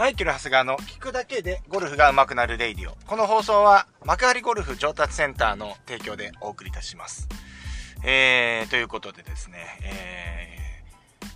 [0.00, 2.96] マイケル・ハスガーの聞くだけでゴルフが上手くなるレイディオ。
[3.06, 7.28] この放送は幕張ゴルフ上達センターの提供でお送りいたします。
[8.02, 11.26] えー、ということでですね、えー、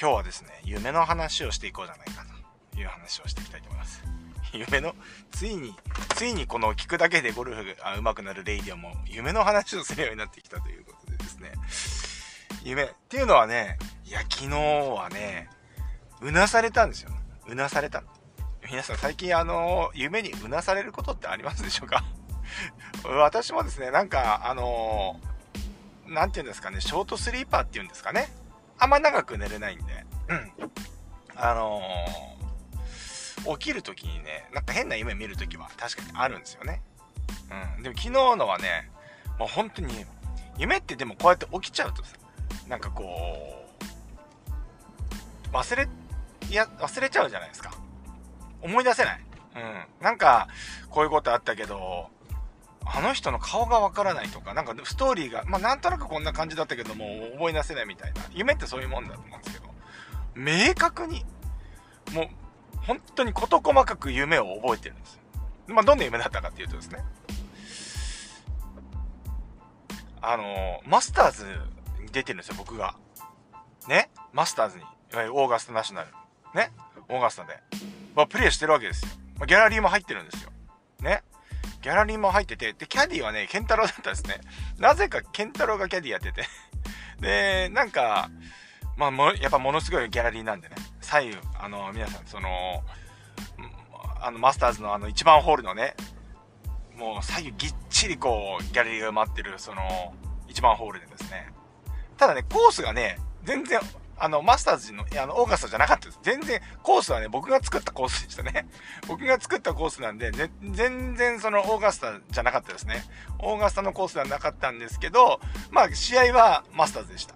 [0.00, 2.24] 今日はですね、夢の話をしていこうじゃないか
[2.72, 4.02] という話をしていきたいと思います。
[4.54, 4.94] 夢の、
[5.30, 5.74] ついに、
[6.16, 11.52] ついにこの聞くだけでゴルフが上手くなるレイディオも夢の話をするようになってきたということでですね、
[12.62, 15.50] 夢、っていうのはね、いや、昨日はね、
[16.22, 17.10] うなされたんですよ。
[17.46, 18.02] うなされた。
[18.70, 22.04] 皆さん最近あの、夢にうなされることってありますでしょうか？
[23.04, 25.20] 私もですね、なんか、あの
[26.06, 28.28] なんて言うんですかね、ショートスリーパーっていうんですかね。
[28.78, 30.52] あんま長く寝れないんで、うん。
[31.36, 36.82] あのー、起きるときにね、なんか変な夢見るときは確かにあるんですよね。
[37.76, 37.82] うん。
[37.82, 38.90] でも昨日のはね、
[39.38, 40.06] もう本当に、
[40.56, 42.16] 夢ってでもこうやって起きちゃうとさ、
[42.68, 43.66] なんかこ
[45.50, 45.88] う、忘れ、
[46.54, 47.72] いや、忘れちゃうじゃないですか。
[48.62, 49.20] 思い出せない。
[49.56, 49.86] うん。
[50.00, 50.46] なんか、
[50.88, 52.10] こういうことあったけど、
[52.86, 58.22] あの人の顔がわからないとか、なんかストーリーが、まあなんとなくこんな感じだったけども、思い出せないみたいな。
[58.30, 59.74] 夢ってそういうもんだと思うんですけど、
[60.36, 61.26] 明確に、
[62.12, 62.28] もう、
[62.86, 65.18] 本当に事細かく夢を覚えてるんです。
[65.66, 67.04] まあどんな夢だったかっていうとですね、
[70.22, 71.46] あのマスターズ
[72.00, 72.94] に出てるんですよ、僕が。
[73.88, 74.08] ね？
[74.32, 74.84] マスターズに。
[74.84, 76.08] いわゆるオーガスタナショナル。
[76.54, 76.70] ね
[77.08, 77.60] オーガスタで。
[78.14, 79.10] まあ、プレイしてるわけですよ。
[79.38, 80.50] まあ、ギャラリーも入ってるんですよ。
[81.00, 81.22] ね
[81.82, 84.40] ギャラリーも入ってて、で、キャディはね、ケンタロウだったんですね。
[84.78, 86.44] なぜかケンタロウがキャディやってて。
[87.20, 88.30] で、なんか、
[88.96, 92.82] まあ、も、やっぱものすごいギャラリーなんでね、左右、あの、皆さん、その、
[94.20, 95.94] あの、マスターズのあの、一番ホールのね、
[96.96, 100.14] もう左右ぎっちりこう、ギャラリーが埋まってる、その、
[100.48, 101.52] 一番ホールでですね。
[102.16, 103.80] ただね、コースがね、全然
[104.18, 106.18] あの、マスターズの、あの、オーガスタじゃなかったです。
[106.22, 108.66] 全然、コースはね、僕が作ったコースでしたね。
[109.08, 113.04] 僕が作ったコースなんで、ね、全然その、オーガスタじゃなかったですね。
[113.38, 117.34] オーガスタのコースではなかったんですけど、まあ、試合はマスターズでした。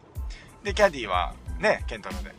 [0.63, 2.35] で、キャディは、ね、ケンタロウで。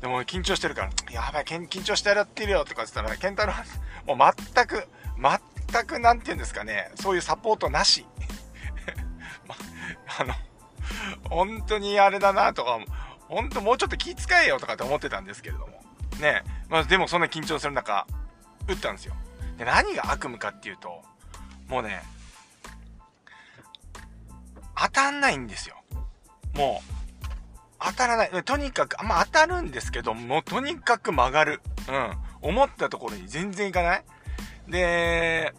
[0.00, 3.56] でも、緊張してるから、やばい、緊張してやってるよ、とか言ったら、ケンタロウ、
[4.16, 4.86] もう全く、
[5.70, 8.06] 全く、なんて言うんですかね、そういうサポートなし。
[10.18, 10.34] あの、
[11.30, 12.78] 本当にあれだな、とか、
[13.28, 15.82] ほんともうちょっと気遣えよとかって思ってたんですけれども。
[16.20, 18.06] ねまあでもそんな緊張する中、
[18.68, 19.14] 打ったんですよ。
[19.58, 21.02] で、何が悪夢かっていうと、
[21.68, 22.02] もうね、
[24.76, 25.76] 当たんないんですよ。
[26.54, 26.94] もう、
[27.80, 28.44] 当たらない。
[28.44, 31.60] とにかく、まあ当たるんですけど、もうとにかく曲がる。
[31.88, 32.16] うん。
[32.42, 34.04] 思ったところに全然いかない。
[34.68, 35.54] で、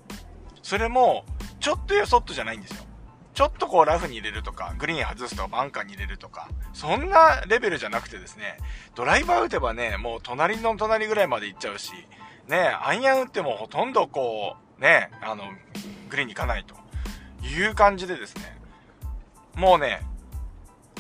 [0.62, 1.26] それも、
[1.60, 2.86] ちょっとよそっとじゃないんですよ。
[3.36, 8.58] ちょっとこうラフに入れるとか、グリーン外すとか、バンカーに入れるとか、そんなレベルじゃなくてですね、
[8.96, 11.92] ドライバー打てばね、もう隣の隣ぐらいまで行っちゃうし、
[12.48, 15.44] ね、アイアン打ってもほとんどこう、ね、あの、
[16.10, 16.76] グリーンに行かないと
[17.46, 18.58] いう感じでですね、
[19.56, 20.02] もうね、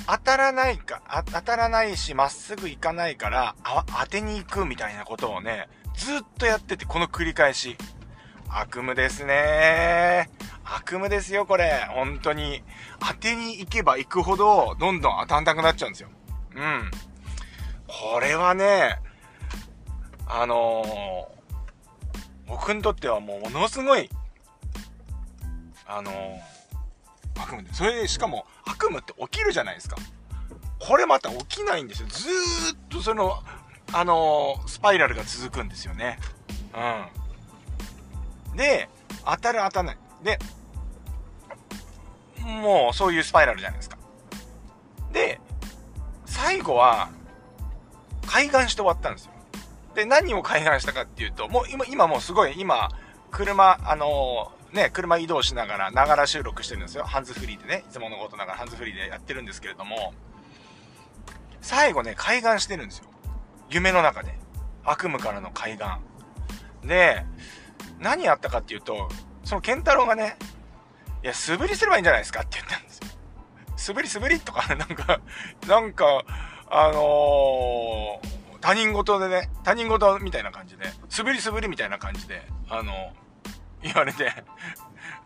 [0.05, 3.55] 当たらないか、当たらないし、まっすぐ行かないから、
[3.97, 7.77] 当てに行くみたいなことをね、ずっとやってて、この繰り返し。
[8.47, 10.29] 悪夢ですね
[10.65, 11.87] 悪夢ですよ、これ。
[11.91, 12.63] 本当に。
[12.99, 16.09] 当てに行けば行くほど、どんどん当たんなくなっちゃうんですよ。
[16.55, 16.91] うん。
[17.87, 18.99] これはね、
[20.27, 24.09] あのー、僕にとってはもうものすごい、
[25.85, 27.73] あのー、悪夢で。
[27.73, 29.97] それで、しかも悪夢って起きるじゃないですか。
[30.79, 32.07] これまた起きないんですよ。
[32.09, 33.43] ずーっとその、
[33.93, 36.17] あのー、スパイラルが続くんですよね。
[38.53, 38.57] うん。
[38.57, 38.89] で、
[39.25, 39.97] 当たる当たらない。
[40.25, 40.39] で、
[42.41, 43.97] もうそういうスパイラルじゃないですか。
[45.13, 45.39] で、
[46.25, 47.09] 最後は、
[48.25, 49.31] 開眼して終わったんですよ。
[49.93, 52.89] で、何を開眼したかっていうと、もう今、今もうすごい、今、
[53.29, 57.03] 車、あのー、ね、車移動しながら、ながら収録してるんですよ。
[57.05, 60.13] ハンズフリーでね、いつものことながらハンズフリーでやってるんですけれども、
[61.61, 63.05] 最後ね、開眼してるんですよ。
[63.69, 64.37] 夢の中で。
[64.83, 65.99] 悪夢からの開眼。
[66.83, 67.25] で、
[67.99, 69.09] 何やったかっていうと、
[69.45, 70.37] そのケンタロウがね、
[71.23, 72.41] いや、素振りすればいいんじゃないですか？
[72.41, 73.05] って言ったんですよ。
[73.77, 75.21] 素振り素振りとか、なんか、
[75.67, 76.23] なんか、
[76.69, 83.13] あのー、他人事でね、他人事みたいな感じで、素振り素振りみたいな感じで、あの
[83.83, 84.33] 言われて、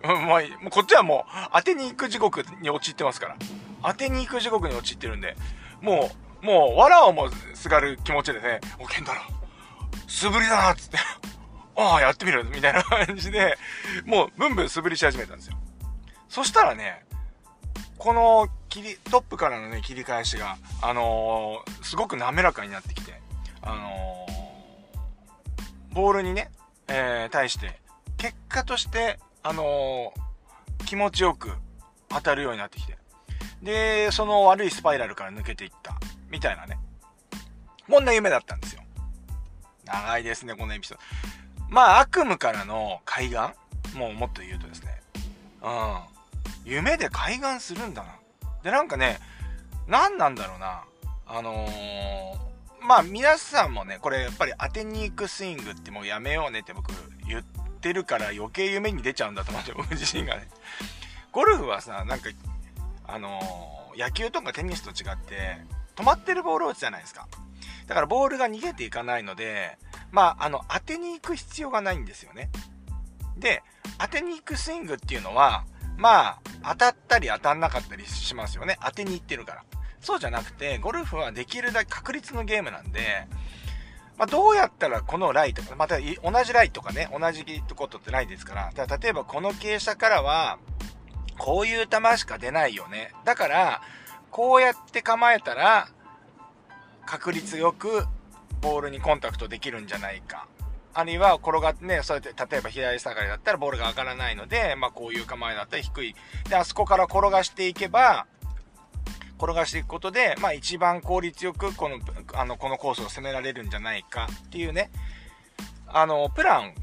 [0.04, 0.38] まあ、も
[0.68, 3.38] うこっちはもう、当てに行く地獄に陥ってますから。
[3.82, 5.38] 当てに行く地獄に陥ってるんで、
[5.82, 6.12] も
[6.42, 9.22] う、もう、わらをもすがる気持ちでね、お、けんだろ、
[10.08, 10.98] 素振りだなっつって、
[11.80, 13.58] ああ、やってみるみたいな 感じで、
[14.06, 15.58] もう、ブンブン素振りし始めたんですよ。
[16.28, 17.06] そしたらね、
[17.98, 23.22] この切り、トップからのね、切り返しが、あのー、すごく滑らかになってきて、
[23.62, 24.26] あの
[25.92, 26.52] ボールにね、
[26.88, 27.80] えー、対して、
[28.18, 30.14] 結果として、あの、
[30.86, 31.52] 気持ちよく
[32.10, 32.98] 当たるようになってきて。
[33.62, 35.98] で、その悪いスパイラルから抜けていった。
[36.30, 36.78] みたいなね。
[37.90, 38.84] こんな夢だったんですよ。
[39.86, 41.04] 長いですね、このエピソード。
[41.70, 43.38] まあ、悪夢からの海岸？
[43.98, 45.02] もうもっと言うとですね。
[45.62, 46.00] うん。
[46.66, 48.16] 夢で海岸するんだな。
[48.64, 49.20] で、なんかね、
[49.88, 50.84] 何なんだろうな。
[51.28, 52.50] あのー
[52.82, 56.92] まあ皆さんもね、これやっぱり当てに行くスイングってもうやめようねって僕
[57.28, 57.44] 言っ
[57.82, 60.48] てるから余計夢に出ちゃうんだと思うんですよ、 僕自身がね。
[61.32, 62.30] ゴルフはさ、なんか、
[63.06, 65.60] あのー、野球とかテニスと違って、
[65.96, 67.28] 止まってるボール落ちじゃないですか。
[67.88, 69.78] だからボールが逃げていかないので、
[70.12, 72.50] まあ、あの、当てに行く必要がないんですよね。
[73.38, 73.64] で、
[73.98, 75.66] 当てに行くスイングっていうのは、
[75.98, 78.78] まあ、当たったり当たんなかったりしますよね。
[78.84, 79.64] 当てに行ってるから。
[80.02, 83.28] そうじゃなくて、ゴルフはできるだけ確率のゲームなんで、
[84.18, 87.46] まあ、どうやったらこのライとか、また同じライとかね、同じ
[87.76, 90.60] ことってないですから、だから例えばこの傾斜からは、
[91.38, 93.14] こういう球しか出ないよね。
[93.24, 93.82] だから、
[94.30, 95.88] こうやって構えたら、
[97.06, 98.06] 確率よく
[98.62, 100.48] ボールにコンタクトできるんじゃないか。
[100.94, 106.16] あるいは転がってね、そうやって、例えば左下がりだったらボールが上がらないので、まあこういう構えだったら低い。
[106.50, 108.26] で、あそこから転がしていけば、
[109.38, 112.00] 転がしていくことで、まあ一番効率よくこの、
[112.34, 114.92] あの、このコースを攻められるんじゃないかっていうね、
[115.88, 116.74] あの、プラン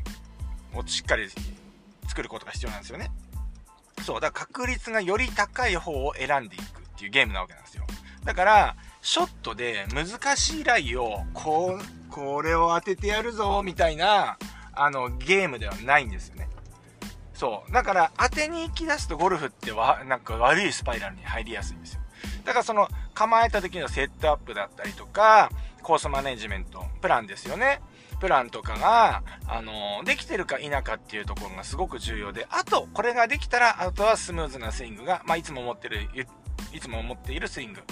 [0.75, 1.28] をしっかり
[2.08, 3.11] 作ることが必要なんですよね。
[4.02, 6.64] そう、だから確率がより高い方を選んでいくっ
[6.96, 7.84] ていうゲームなわけなんですよ。
[8.25, 8.76] だから、
[9.06, 14.37] ショットで難しいライを、こう、これを当ててやるぞ、みたいな、
[14.75, 16.49] あの、ゲームではないんですよね。
[17.32, 17.73] そう。
[17.73, 22.00] だから、当てに行き出すとゴルフってわ、なんか悪いスパイラルに入りやすいんですよ。
[22.44, 25.52] だからその構えた時のセットアップだったりとか、
[25.85, 27.81] コースマネジメント、プランですよね。
[28.19, 36.09] プランとかが、あのできてるか否かっていうところがすごく重要で、あと、これができたら、あとはスムーズなスイングが、まあ、いつも持ってる、
[36.73, 37.82] いつも持っているスイング。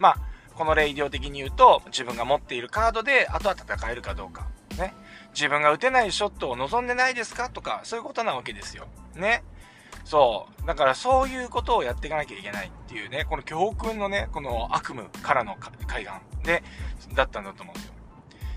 [0.00, 4.46] まあ、このレイディオ的に言うと、自分が持っているカードで、あとは戦えるかどうか。
[4.78, 4.94] ね。
[5.34, 7.50] 自分が打てないショットを望んでないですか？
[7.50, 8.86] とか、そういうことなわけですよ。
[9.14, 9.44] ね。
[10.04, 10.66] そう。
[10.66, 15.56] だからそういうことをやっていかなきゃいけないっていうね、この教訓のね、この悪夢からの
[15.86, 16.12] 海岸
[16.44, 16.62] で、
[17.14, 17.94] だったんだと思うんですよ。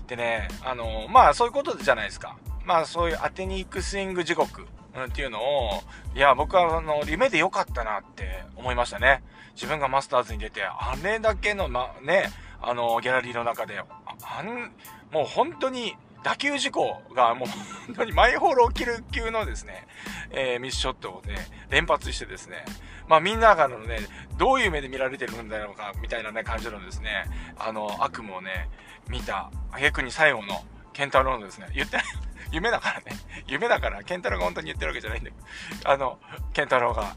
[0.06, 2.36] でね、あの、まあそういうことじゃないですか。
[2.64, 5.82] まあそういう当てに行くスイング時刻、うん、っていうのを、
[6.14, 9.22] いや、僕はあの、夢で良かったなって思いましたね。
[9.54, 12.30] 自分がマスターズに出て、あれだけの、ま、ね、
[12.62, 14.72] あの、ギャラリーの中で、あん、
[15.12, 17.48] もう本当に、打球事故がもう
[17.86, 19.86] 本当にマイホール起きる級のですね、
[20.30, 22.64] えー、ミスショットをね、連発してですね、
[23.08, 24.00] まあみんながのね、
[24.36, 27.24] どういう目で見られてるんだろうか、みたいなね、感じのですね、
[27.58, 28.68] あの、悪夢をね、
[29.08, 32.06] 見た、挙句に最後の、ケンタロウのですね、言ってない、
[32.52, 35.36] 夢だからね、夢だから、ケンタロウが本当に言ってるわけじゃないんだけ
[35.84, 36.18] ど、あの、
[36.52, 37.16] ケンタロウが、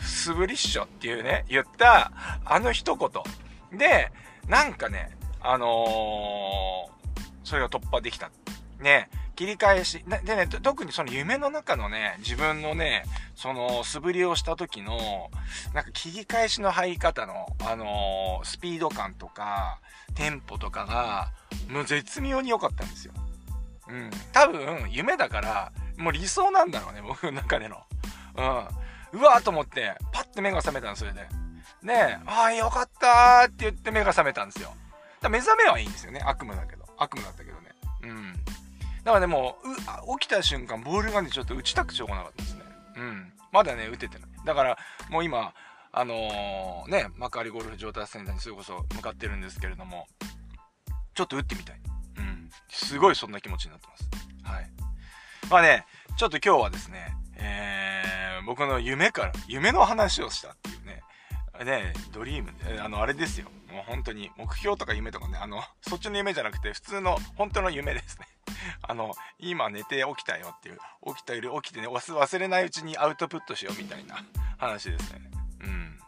[0.00, 2.10] 素振りっしょっていうね、言った、
[2.44, 3.78] あの一言。
[3.78, 4.10] で、
[4.48, 6.92] なんかね、あのー
[7.44, 8.30] それが突破できた。
[8.80, 10.04] ね、切り返し。
[10.24, 15.30] でね、特にその夢の中のね、自分のね、その素振りをした時の、
[15.74, 19.80] なんか切り返しの入り方の、あのー、スピード感とか、
[20.14, 21.32] テンポとかが、
[21.68, 23.14] もう絶妙に良かったんですよ。
[23.88, 24.10] うん。
[24.32, 27.82] 多分、夢だから、もう理想なんだろうね、僕の中での。
[28.36, 29.20] うん。
[29.20, 31.26] うわーと思って、パッて目が覚めたの、それで。
[31.82, 34.74] ねああ、よかったって言って目が覚めたんですよ。
[35.20, 36.84] だ目覚めはいいんですよね、悪夢だけど。
[36.96, 37.70] 悪夢だったけどね。
[38.02, 38.34] うん。
[39.04, 42.62] だからでもう、起きた瞬間、ボールがね、ちょっと打ちたくちょうがなかったですね。
[42.96, 43.32] うん。
[43.50, 44.30] まだね、打ててない。
[44.46, 44.78] だから、
[45.10, 45.54] もう今、
[45.90, 50.06] あのー、ね、幕張ゴルフ上達センターにそれこそ向かってるんですけれども、
[51.14, 51.80] ちょっと打ってみたい。
[52.16, 52.50] うん。
[52.68, 54.10] すごいそんな気持ちになってます。
[54.44, 54.70] はい。
[55.50, 55.84] まあね、
[56.16, 61.02] ちょっと今日はですね、えー、僕の夢から、夢の話をしたっていうね、
[61.64, 63.48] ね、ドリーム、あの、あれですよ。
[63.70, 68.26] もう本当に、目標とか夢とかね、あの、そっちの夢じゃなくて、普通の、本当の夢ですね。
[68.82, 70.78] あの、今寝て起きたよっていう、
[71.14, 74.22] 起きたより起きてね、忘れないうちにアウトプットしようみたいな
[74.58, 75.20] 話ですね。
[75.60, 75.98] うん。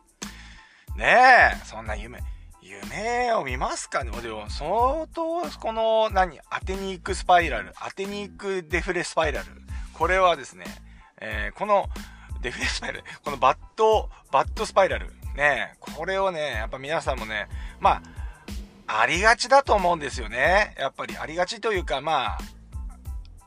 [0.97, 2.21] ねえ、そんな夢、
[2.61, 4.11] 夢を見ますかね？
[4.21, 9.47] でも、相当、この、何、当てに行くスパイラル、当てに行くデフレスパイラル。
[9.93, 10.65] これはですね、
[11.21, 11.89] えー、この、
[12.41, 15.11] デフレスパイラル、このバット、バットスパイラル。
[15.35, 17.49] ね、これをね、やっぱ皆さんもね、
[17.81, 18.03] まあ、
[18.87, 20.75] ありがちだと思うんですよね。
[20.79, 22.39] やっぱりありがちというか、まあ、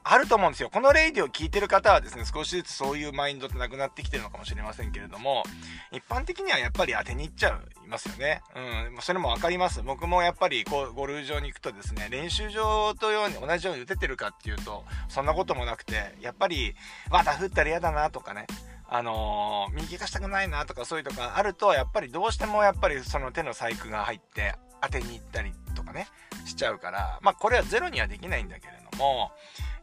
[0.10, 0.70] あると思うんですよ。
[0.70, 5.44] このレイディを聞いてる方はですね、少しずつそういうマインドってなくなってきてるのかもしれませんけれども、
[5.91, 8.41] 一般的にはやっぱり当てに行っちゃいますよね。
[8.56, 9.82] うん、それもわかります。
[9.84, 16.75] 僕もやっぱりこう、ゴルフ場に行くとですね、練習場とように同じように打ててるかっていうと、そんなこともなくて、やっぱり、
[17.12, 18.48] まだ降ったら嫌だなとかね、
[18.89, 26.08] あのー、右がしたくないなとかそういうとかあると、やっぱりどうしてもやっぱりその手の細工が入って当てに行ったりとかね、
[26.46, 29.32] しちゃうから、まあこれはゼロにはできないんだけれども、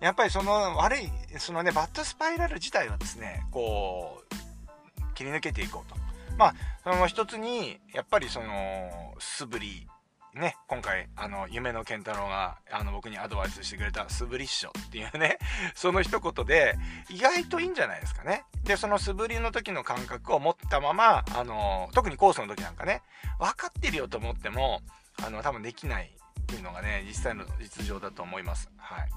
[0.00, 5.96] やっぱりその悪い、そのね、バッドスパイラル自体はですね、こう、切り抜けていこうと。
[6.36, 9.88] まあ、その一つに、やっぱりその、素振り、
[10.34, 15.38] ね、今回、あの、夢の健太郎が、あの、僕にアドバイスしてくれた素振りっしょっていうね、
[15.76, 16.76] その一言で、
[17.08, 18.44] 意外といいんじゃないですかね。
[18.64, 23.02] で、その素振りの時の感覚を持ったまま、あの、特にコースの時なんかね、
[23.38, 24.82] 分かってるよと思っても、
[25.24, 26.06] あの、多分できない
[26.40, 28.70] っていうのがね、実際の実情だと思います。
[28.76, 29.10] はい。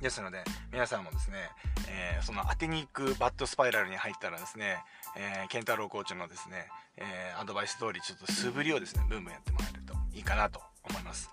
[0.00, 0.42] ですので、
[0.72, 1.50] 皆さんもですね、
[1.88, 4.82] えー、その当てに行くバッドスパイラルに入ったらですね、
[5.16, 11.30] えー、ケンタロウコーチのですね、えー、アドバイス通り、ちょっと素振りをですね、ブンブンやってもらえるといいかなと思います。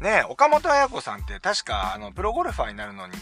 [0.00, 3.14] ね岡本彩子さんって確か、あの、プロゴルファーになるのに、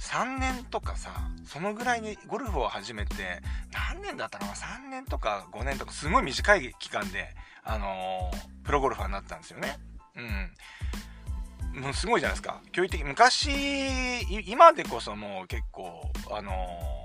[0.00, 1.10] 3年とかさ、
[1.44, 9.78] そのぐらいにゴルフを始めて、何年だったのか ?3 年とか5年とか、すごい短い期間で、あのー、プロゴルファーになったんですよね。
[10.16, 11.82] うん。
[11.82, 12.62] もうすごいじゃないですか。
[12.72, 13.04] 教育的。
[13.04, 16.97] 昔、今でこそもう結構、あのー、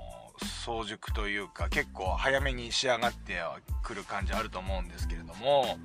[0.64, 3.40] 早熟というか、結構早めに仕上がって
[3.82, 5.78] くる感じあると思うんですけれども、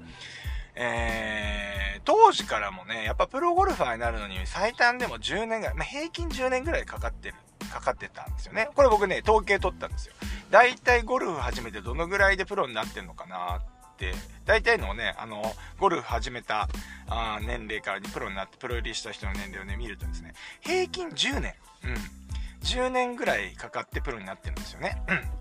[0.76, 7.36] えー、当時からもね、やっぱプロゴルファーになるのに最短でも10年ぐらい、まあ、平均10年ぐらいかかってる、
[7.72, 8.70] かかってたんですよね。
[8.76, 10.14] これ僕ね、統計取ったんですよ。
[10.50, 13.62] だいたいゴルフ始めてどのぐらいでプロになってんのかなっ
[13.98, 14.14] て、
[14.46, 16.70] 大体のね、あの、ゴルフ始めた
[17.08, 21.54] あ年齢からプロになって、プロ入りした人の年齢をね、見るとですね、平均10年、
[21.84, 22.19] うん、
[22.64, 25.02] 10年ぐらいかかってプロになってるんですよね。
[25.08, 25.40] うん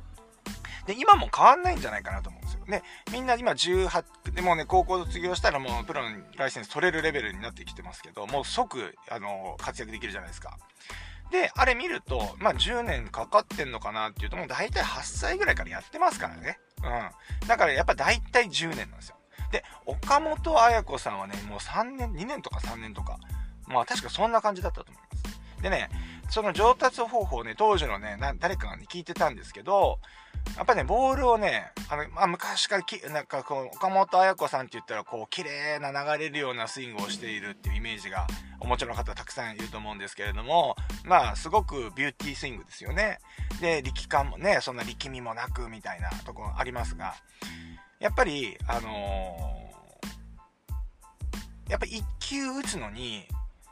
[0.88, 2.64] で、今も変わんないんじゃないかなと思うんですよ。
[2.64, 2.82] ね、
[3.12, 10.56] みんな今18、でもね、高校卒業したらもうプロのライセンス取れるレベルになってきてますけど、もう即、あの、活躍できるじゃないですか。
[11.30, 16.58] で、あれ見ると、まあ10年かかってんのかなっていうと、もう大体8歳ぐらいからやってますからね。
[16.82, 17.48] うん。
[17.48, 19.16] だからやっぱ大体10年なんですよ。
[19.52, 23.18] で、岡本綾子さんはね、もう3年、2年とか3年とか、
[23.66, 25.08] まあ確かそんな感じだったと思いま
[25.58, 25.62] す。
[25.62, 25.90] でね、
[26.28, 29.98] その上達方法をね、当時のね、誰かがね、聞いてたんですけど、
[30.56, 38.26] やっぱね、ボールをね、あの、まあ、昔からき、なんかこう、岡本綾子さんって言ったら、こう、綺麗な流れるようなスイングをしているっていうイメージが、
[38.60, 43.18] お持ちの方たくさんいると思うんですけれども、まあ、すごくビューティースイングですよね。
[43.60, 47.14] で、力感もね、そんな力みもなくみたいなところありますが、
[48.00, 53.26] やっぱり、あのー、やっぱ1球打つのに、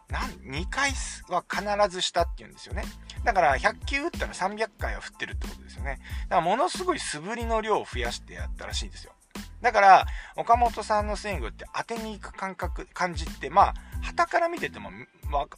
[0.08, 0.92] 2回
[1.28, 2.84] は必ずしたって言うんですよね。
[3.24, 5.98] だから100球打ったら300回は振ってるってことですよね。
[6.28, 9.12] だからものすごい素振りの量を増やしてやったらしいんですよ。
[9.60, 14.90] だから、岡本さんのスイングって当てに行く感覚、感じって、まあ、旗から見てても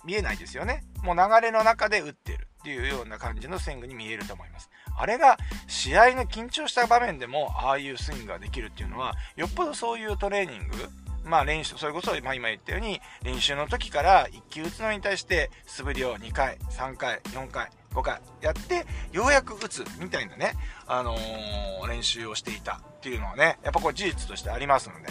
[0.05, 0.85] 見えないですよね。
[1.03, 4.71] もう流れの中で打ってるっていうような感じのスイングに見えると思います。
[4.97, 5.37] あれが
[5.67, 10.77] 試合の緊張した場面でもああいうスイングができるっていうのは、よっぽどそういうトレーニング、
[11.29, 20.55] まあ練習、それこそ、まあ今言ったように、練習の時から1球打つのに対して素振りを2回、3回、4回、5回やって、ようやく打つみたいなね、
[20.87, 25.09] あのー、練習をしていたっていうのはね、やっぱこれ事実としてありますので、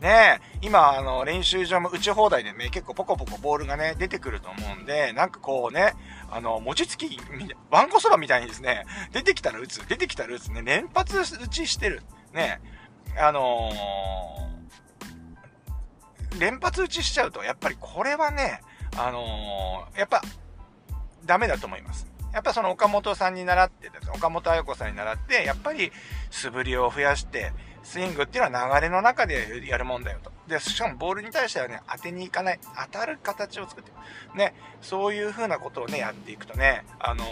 [0.00, 5.94] ね今、あの、練習場も打ち放題でね、結構ポコポコボールがね、出てくると思うんで、なんかこうね、
[6.30, 7.18] あの、餅つき、
[7.70, 12.02] ワンコそばみたいにですね、出てきたら打つ、出てきたら打つね、連発打ちしてる。
[12.34, 12.60] ね、
[13.18, 14.45] あのー、
[16.38, 18.60] 連発打ちしちゃうと、やっぱりこれはね、
[18.96, 20.22] あのー、やっぱ、
[21.24, 22.06] ダメだと思います。
[22.32, 25.90] やっぱその岡本さんに習ってです、岡本彩子さんに習って、やっぱり
[26.30, 27.52] 素振りを増やして、
[27.82, 30.32] スイングっていうのは流れの中でやるもんだよと。
[30.48, 33.92] で、しかもボールに対してはね、当てに行かない、当たる形を作って
[34.34, 37.24] ね、そういう風なことをね、やっていくとね、あの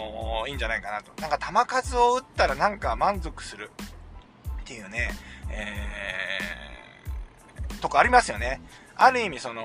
[0.47, 1.11] ー、いいんじゃないかなと。
[1.21, 3.69] なんか球数を打ったらなんか満足する
[4.61, 5.11] っていうね、
[5.49, 8.61] えー、とこありますよね。
[8.97, 9.63] ある意味その、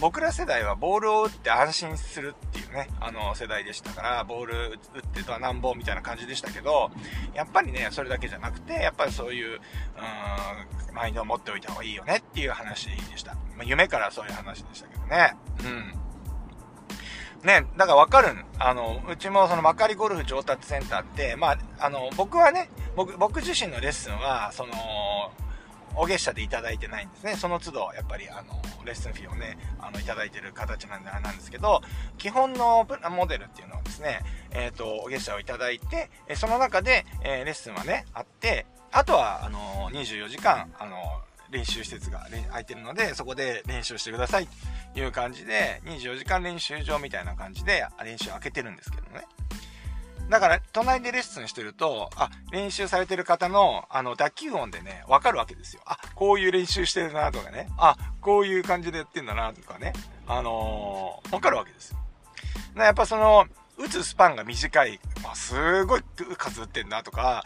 [0.00, 6.90] 僕ら世代はボールを打って安心するっていうね、あの世代でしたから、ボール打ってとはなんぼみたいな感じでしたけど、
[7.34, 13.34] やっぱりね、それだけじゃなくて、やっぱりそういう、うーん、マインドを持っておいた方がいいよねっていう話でした。
[13.34, 15.36] まあ、夢からそういう話でしたけどね。
[15.64, 15.98] うん。
[17.44, 24.72] ね、だからわかるあの、うちもそのまかりゴルフ上達センターって、まあ、あの、僕はね、僕、僕自身のレッスンは、その、
[25.98, 27.36] お月謝でいただいてないんですね。
[27.36, 31.82] その都度、やっぱり、あの、レッスンフィーをね、あの、いただいてる形なんで、なんですけど、
[32.16, 34.20] 基本のモデルっていうのはですね、
[34.52, 40.96] えっ、ー、と、お月謝をいただいて、その中で、えー、レッスンはね、あって、あとは、あの、24時間、あの、
[41.50, 44.48] 練習施設が空いてるので、そこで練習してください
[44.94, 49.24] という感じで、24時間練習場みたいな感じで練習を開けてるんですけどね。
[50.28, 55.82] だから、隣でレッスンしてると、あ、練習されてる方の、あの、打球音でね、わかるわけですよ。
[55.86, 57.68] あ、こういう練習してるなとかね。
[57.78, 59.92] あ、こういう感じでやってんだなとかね。
[60.26, 61.98] あのー、わかるわけですよ。
[62.76, 63.46] やっぱその、
[63.78, 65.00] 打つスパンが短い。
[65.24, 66.02] あ、すごい
[66.36, 67.44] 数打ってんなとか、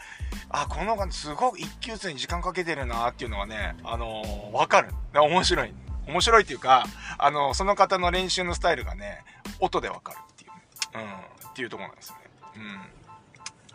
[0.49, 4.89] あ、このすごく一球打つに時間かけてるなっていうのがね、あのー、わかる。
[5.13, 5.73] 面白い。
[6.07, 6.85] 面白いっていうか、
[7.17, 9.23] あの、その方の練習のスタイルがね、
[9.59, 10.51] 音でわかるっていう、
[10.95, 12.22] うん、っていうところなんですよね。
[12.55, 12.79] うん。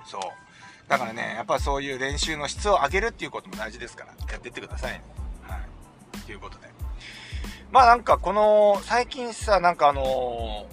[0.05, 0.21] そう。
[0.89, 4.93] だからね、やっぱそういう練習の質を上げるっていうことも大事ですから、やってってください、
[5.43, 6.19] はい。
[6.27, 6.69] ということで。
[7.71, 10.67] まあなんかこの、最近さ、なんかあの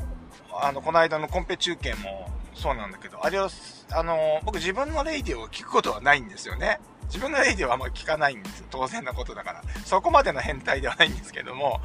[0.52, 3.50] ー、あの、この間のコンペ中継もそうなんだけど、あれを、
[3.92, 6.80] あのー、僕自分のレイディオを聞くことはないんですよね。
[7.08, 8.68] 自分のレイディオはあんまり聞かないんですよ。
[8.72, 9.64] 当然なことだから。
[9.84, 11.82] そこまでの変態ではないんですけども、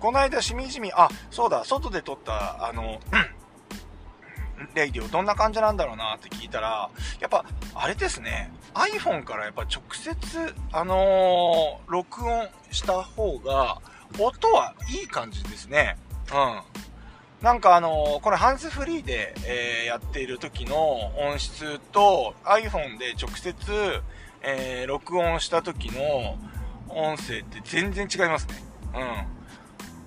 [0.00, 3.00] この間しみじみ、あ、そうだ、外で撮った、あの、
[4.74, 13.80] レイディオどんな感じなんだろうなって聞いたら、やっぱ、あれですね、iPhone からやっぱ直接、あのー、録音した方が、
[14.18, 15.96] 音はいい感じですね。
[16.32, 16.78] うん。
[17.42, 23.54] なんかあの、これハンズフリーで、えー、やっている時の音質と iPhone で直接、
[24.42, 26.36] えー、録音した時の
[26.88, 28.54] 音声って全然違いますね。
[28.94, 29.38] うん。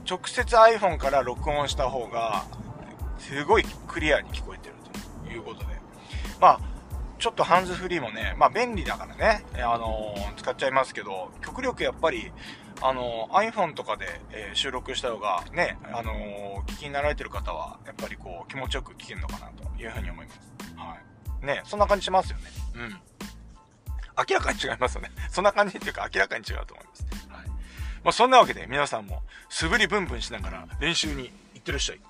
[0.09, 2.43] 直接 iPhone から録音した方が、
[3.21, 4.75] すごいクリアに聞こえてる
[5.23, 5.65] ということで。
[6.39, 6.59] まあ、
[7.19, 12.31] ちょっとハンズフリーもね、まあ便利だからね、あのー、使っちゃいますけど、極力やっぱり、
[12.81, 20.39] あのー、iPhone とかで、えー、収録した方がね、あの聞きになられてる方は、やっぱりこう、気持ちよく聞けるのかなというふうに思います。
[20.75, 20.97] は
[21.43, 21.45] い。
[21.45, 22.43] ね、そんな感じしますよね。
[22.75, 22.99] うん。
[24.17, 25.11] 明らかに違いますよね。
[25.29, 27.05] そんな感じっていうか明らかに違うと思います。
[27.29, 27.47] はい。
[27.47, 27.55] ま
[28.05, 32.01] あそんなわけで皆さんも素振りブンブンしながら練習に行ってらっしゃい。